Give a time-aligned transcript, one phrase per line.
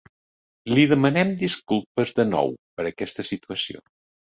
[0.75, 3.89] Li demanem disculpes de nou per aquesta situació.